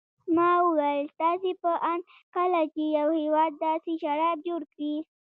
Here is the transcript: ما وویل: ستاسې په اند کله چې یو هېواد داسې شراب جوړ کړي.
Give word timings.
ما 0.35 0.51
وویل: 0.67 1.05
ستاسې 1.15 1.51
په 1.61 1.71
اند 1.91 2.03
کله 2.35 2.61
چې 2.73 2.83
یو 2.97 3.07
هېواد 3.21 3.51
داسې 3.65 3.91
شراب 4.01 4.37
جوړ 4.47 4.61
کړي. 4.73 4.95